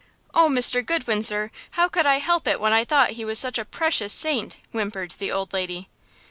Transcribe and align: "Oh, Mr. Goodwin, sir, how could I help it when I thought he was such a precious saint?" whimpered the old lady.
"Oh, 0.33 0.49
Mr. 0.49 0.83
Goodwin, 0.83 1.21
sir, 1.21 1.51
how 1.77 1.87
could 1.87 2.07
I 2.07 2.17
help 2.17 2.47
it 2.47 2.59
when 2.59 2.73
I 2.73 2.83
thought 2.83 3.11
he 3.11 3.23
was 3.23 3.37
such 3.37 3.59
a 3.59 3.65
precious 3.65 4.11
saint?" 4.11 4.57
whimpered 4.71 5.11
the 5.19 5.31
old 5.31 5.53
lady. 5.53 5.89